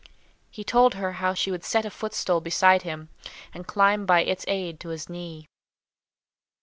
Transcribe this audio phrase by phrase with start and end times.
[0.49, 3.09] He told her how she would set a footstool beside him,
[3.53, 5.47] and climb by its aid to his knee.